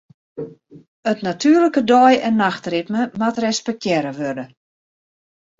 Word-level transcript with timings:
It 1.11 1.21
natuerlike 1.27 1.83
dei- 1.91 2.21
en 2.29 2.41
nachtritme 2.45 3.01
moat 3.19 3.37
respektearre 3.47 4.11
wurde. 4.21 4.45